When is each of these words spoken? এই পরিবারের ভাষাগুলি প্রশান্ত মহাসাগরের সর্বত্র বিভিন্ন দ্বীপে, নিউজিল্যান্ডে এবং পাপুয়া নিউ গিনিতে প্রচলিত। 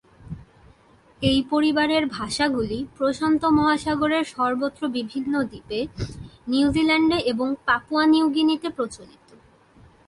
এই 1.21 1.39
পরিবারের 1.49 2.03
ভাষাগুলি 2.07 2.79
প্রশান্ত 2.97 3.41
মহাসাগরের 3.57 4.23
সর্বত্র 4.25 4.81
বিভিন্ন 4.87 5.33
দ্বীপে, 5.43 5.79
নিউজিল্যান্ডে 6.47 7.17
এবং 7.31 7.47
পাপুয়া 7.65 8.03
নিউ 8.05 8.25
গিনিতে 8.29 8.67
প্রচলিত। 8.69 9.27